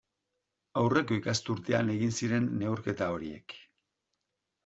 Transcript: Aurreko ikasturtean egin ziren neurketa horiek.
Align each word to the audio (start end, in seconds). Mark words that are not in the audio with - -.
Aurreko 0.81 1.17
ikasturtean 1.17 1.91
egin 1.97 2.15
ziren 2.19 2.49
neurketa 2.61 3.11
horiek. 3.17 3.57